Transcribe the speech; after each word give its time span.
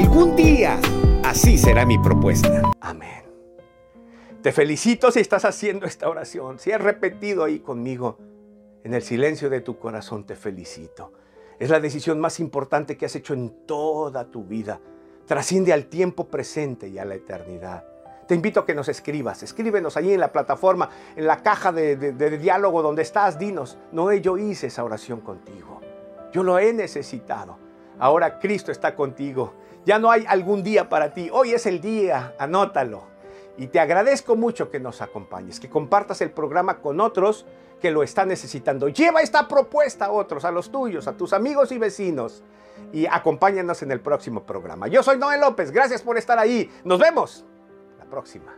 Algún 0.00 0.34
día, 0.34 0.80
así 1.24 1.58
será 1.58 1.84
mi 1.84 1.98
propuesta. 1.98 2.62
Amén. 2.80 3.22
Te 4.40 4.50
felicito 4.50 5.10
si 5.10 5.20
estás 5.20 5.44
haciendo 5.44 5.84
esta 5.84 6.08
oración, 6.08 6.58
si 6.58 6.72
has 6.72 6.80
repetido 6.80 7.44
ahí 7.44 7.60
conmigo. 7.60 8.16
En 8.82 8.94
el 8.94 9.02
silencio 9.02 9.50
de 9.50 9.60
tu 9.60 9.78
corazón 9.78 10.24
te 10.24 10.36
felicito. 10.36 11.12
Es 11.58 11.68
la 11.68 11.80
decisión 11.80 12.18
más 12.18 12.40
importante 12.40 12.96
que 12.96 13.04
has 13.04 13.14
hecho 13.14 13.34
en 13.34 13.66
toda 13.66 14.24
tu 14.24 14.44
vida. 14.44 14.80
Trasciende 15.26 15.74
al 15.74 15.84
tiempo 15.84 16.28
presente 16.28 16.88
y 16.88 16.98
a 16.98 17.04
la 17.04 17.16
eternidad. 17.16 17.84
Te 18.26 18.34
invito 18.34 18.60
a 18.60 18.66
que 18.66 18.74
nos 18.74 18.88
escribas. 18.88 19.42
Escríbenos 19.42 19.98
allí 19.98 20.14
en 20.14 20.20
la 20.20 20.32
plataforma, 20.32 20.88
en 21.14 21.26
la 21.26 21.42
caja 21.42 21.72
de, 21.72 21.96
de 21.96 22.38
diálogo 22.38 22.80
donde 22.80 23.02
estás. 23.02 23.38
Dinos, 23.38 23.76
no 23.92 24.10
yo 24.14 24.38
hice 24.38 24.68
esa 24.68 24.82
oración 24.82 25.20
contigo. 25.20 25.82
Yo 26.32 26.42
lo 26.42 26.58
he 26.58 26.72
necesitado. 26.72 27.69
Ahora 28.00 28.38
Cristo 28.38 28.72
está 28.72 28.96
contigo. 28.96 29.52
Ya 29.84 29.98
no 29.98 30.10
hay 30.10 30.24
algún 30.26 30.62
día 30.62 30.88
para 30.88 31.12
ti. 31.12 31.28
Hoy 31.32 31.52
es 31.52 31.66
el 31.66 31.80
día, 31.80 32.34
anótalo. 32.38 33.04
Y 33.58 33.66
te 33.66 33.78
agradezco 33.78 34.36
mucho 34.36 34.70
que 34.70 34.80
nos 34.80 35.02
acompañes, 35.02 35.60
que 35.60 35.68
compartas 35.68 36.22
el 36.22 36.30
programa 36.30 36.80
con 36.80 37.00
otros 37.00 37.44
que 37.80 37.90
lo 37.90 38.02
están 38.02 38.28
necesitando. 38.28 38.88
Lleva 38.88 39.20
esta 39.20 39.46
propuesta 39.48 40.06
a 40.06 40.12
otros, 40.12 40.46
a 40.46 40.50
los 40.50 40.70
tuyos, 40.72 41.06
a 41.08 41.16
tus 41.16 41.34
amigos 41.34 41.72
y 41.72 41.78
vecinos. 41.78 42.42
Y 42.92 43.06
acompáñanos 43.06 43.82
en 43.82 43.92
el 43.92 44.00
próximo 44.00 44.44
programa. 44.44 44.88
Yo 44.88 45.02
soy 45.02 45.18
Noel 45.18 45.40
López. 45.40 45.70
Gracias 45.70 46.00
por 46.00 46.16
estar 46.16 46.38
ahí. 46.38 46.70
Nos 46.84 46.98
vemos 46.98 47.44
la 47.98 48.06
próxima. 48.06 48.56